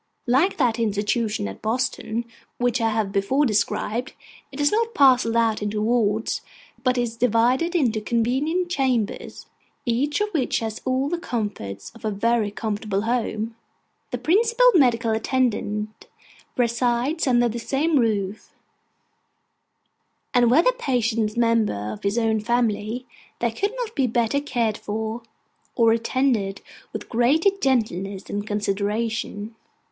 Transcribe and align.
Like 0.25 0.57
that 0.57 0.79
institution 0.79 1.47
at 1.47 1.61
Boston, 1.61 2.25
which 2.57 2.81
I 2.81 2.89
have 2.89 3.11
before 3.11 3.45
described, 3.45 4.13
it 4.51 4.59
is 4.59 4.71
not 4.71 4.95
parcelled 4.95 5.35
out 5.37 5.61
into 5.61 5.79
wards, 5.79 6.41
but 6.83 6.97
is 6.97 7.15
divided 7.15 7.75
into 7.75 8.01
convenient 8.01 8.67
chambers, 8.71 9.45
each 9.85 10.19
of 10.19 10.29
which 10.29 10.57
has 10.57 10.81
all 10.85 11.07
the 11.07 11.19
comforts 11.19 11.91
of 11.91 12.03
a 12.03 12.09
very 12.09 12.49
comfortable 12.49 13.01
home. 13.03 13.55
The 14.09 14.17
principal 14.17 14.71
medical 14.73 15.11
attendant 15.11 16.07
resides 16.57 17.27
under 17.27 17.47
the 17.47 17.59
same 17.59 17.99
roof; 17.99 18.55
and 20.33 20.49
were 20.49 20.63
the 20.63 20.73
patients 20.79 21.37
members 21.37 21.93
of 21.93 22.01
his 22.01 22.17
own 22.17 22.39
family, 22.39 23.05
they 23.37 23.51
could 23.51 23.73
not 23.77 23.93
be 23.95 24.07
better 24.07 24.39
cared 24.41 24.79
for, 24.79 25.21
or 25.75 25.91
attended 25.91 26.61
with 26.91 27.07
greater 27.07 27.51
gentleness 27.61 28.31
and 28.31 28.47
consideration. 28.47 29.53